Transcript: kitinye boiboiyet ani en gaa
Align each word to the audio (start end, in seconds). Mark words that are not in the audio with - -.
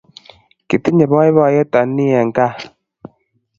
kitinye 0.67 1.05
boiboiyet 1.11 1.71
ani 1.79 2.05
en 2.21 2.29
gaa 2.35 2.53